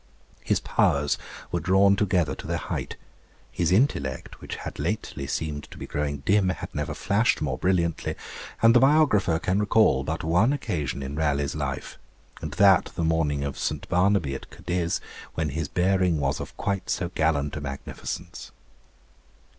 [0.43, 1.15] His powers
[1.51, 2.95] were drawn together to their height;
[3.51, 8.15] his intellect, which had lately seemed to be growing dim, had never flashed more brilliantly,
[8.63, 11.99] and the biographer can recall but one occasion in Raleigh's life,
[12.41, 13.87] and that the morning of St.
[13.89, 15.01] Barnaby at Cadiz,
[15.35, 18.51] when his bearing was of quite so gallant a magnificence.